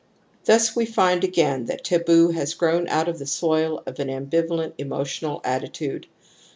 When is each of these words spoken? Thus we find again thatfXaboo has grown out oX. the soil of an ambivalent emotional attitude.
Thus 0.45 0.75
we 0.75 0.87
find 0.87 1.23
again 1.23 1.67
thatfXaboo 1.67 2.33
has 2.33 2.55
grown 2.55 2.87
out 2.87 3.07
oX. 3.07 3.19
the 3.19 3.27
soil 3.27 3.83
of 3.85 3.99
an 3.99 4.07
ambivalent 4.07 4.73
emotional 4.79 5.41
attitude. 5.43 6.07